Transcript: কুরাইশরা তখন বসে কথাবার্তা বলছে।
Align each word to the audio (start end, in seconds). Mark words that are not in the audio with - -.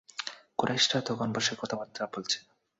কুরাইশরা 0.59 0.99
তখন 1.01 1.27
বসে 1.35 1.53
কথাবার্তা 1.55 2.01
বলছে। 2.05 2.37